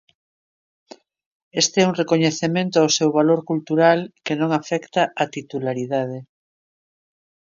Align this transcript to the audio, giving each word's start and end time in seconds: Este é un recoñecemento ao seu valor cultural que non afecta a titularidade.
Este 1.61 1.77
é 1.79 1.87
un 1.89 1.97
recoñecemento 2.01 2.75
ao 2.79 2.93
seu 2.97 3.09
valor 3.19 3.39
cultural 3.49 3.99
que 4.25 4.33
non 4.39 4.49
afecta 4.59 5.01
a 5.21 5.25
titularidade. 5.35 6.19